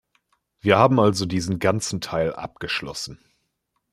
[0.61, 3.23] Wir haben also diesen ganzen Teil abgeschlossen.